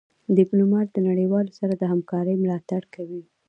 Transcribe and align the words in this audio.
ډيپلومات 0.37 0.87
د 0.91 0.97
نړېوالو 1.09 1.51
سره 1.59 1.73
د 1.77 1.83
همکارۍ 1.91 2.35
ملاتړ 2.43 2.81
کوي. 2.95 3.21